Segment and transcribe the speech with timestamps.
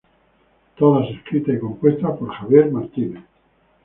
[0.77, 3.23] Todas escritas y compuestas por Javier Martínez.